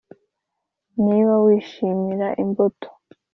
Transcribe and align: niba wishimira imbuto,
niba 1.03 1.33
wishimira 1.43 2.27
imbuto, 2.43 2.87